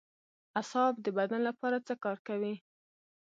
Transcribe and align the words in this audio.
اعصاب 0.59 0.93
د 1.05 1.07
بدن 1.17 1.41
لپاره 1.49 1.77
څه 1.87 1.93
کار 2.03 2.17
کوي 2.27 2.55